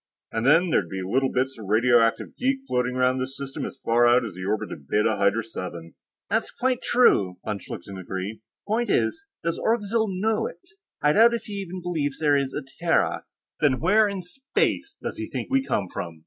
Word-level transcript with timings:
And 0.31 0.47
then, 0.47 0.71
there'd 0.71 0.89
be 0.89 1.03
little 1.05 1.31
bits 1.31 1.59
of 1.59 1.67
radioactive 1.67 2.35
geek 2.35 2.61
floating 2.67 2.95
around 2.95 3.19
this 3.19 3.37
system 3.37 3.67
as 3.67 3.79
far 3.85 4.07
out 4.07 4.25
as 4.25 4.33
the 4.33 4.43
orbit 4.45 4.71
of 4.71 4.87
Beta 4.89 5.15
Hydrae 5.17 5.43
VII." 5.53 5.93
"That's 6.27 6.49
quite 6.49 6.81
true," 6.81 7.37
von 7.45 7.59
Schlichten 7.59 7.99
agreed. 7.99 8.37
"The 8.37 8.67
point 8.67 8.89
is, 8.89 9.27
does 9.43 9.59
Orgzild 9.59 10.09
know 10.19 10.47
it? 10.47 10.67
I 11.03 11.13
doubt 11.13 11.35
if 11.35 11.43
he 11.43 11.53
even 11.61 11.83
believes 11.83 12.17
there 12.17 12.35
is 12.35 12.51
a 12.55 12.63
Terra." 12.83 13.25
"Then 13.59 13.79
where 13.79 14.07
in 14.09 14.23
Space 14.23 14.97
does 14.99 15.17
he 15.17 15.29
think 15.29 15.51
we 15.51 15.63
come 15.63 15.87
from?" 15.87 16.19